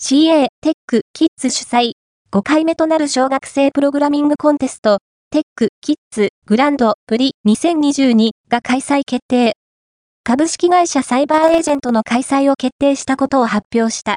[0.00, 1.92] CA テックキッズ主催
[2.30, 9.52] 5回目となる小学生プログラミングコンテストテックキッズグランドプリ2022が開催決定。
[10.24, 14.16] 株式会社サイバーエージェントの開催を決定したことを発表した。